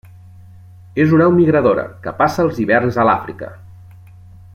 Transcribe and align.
És 1.03 1.11
una 1.17 1.27
au 1.27 1.35
migradora, 1.35 1.83
que 2.07 2.13
passa 2.23 2.45
els 2.47 2.63
hiverns 2.65 2.99
a 3.05 3.07
l'Àfrica. 3.11 3.51